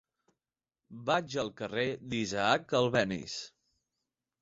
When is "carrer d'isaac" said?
1.61-2.77